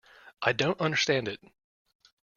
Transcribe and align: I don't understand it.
I 0.41 0.51
don't 0.53 0.81
understand 0.81 1.27
it. 1.27 1.39